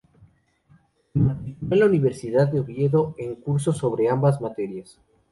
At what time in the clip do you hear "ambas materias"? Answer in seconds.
4.09-4.99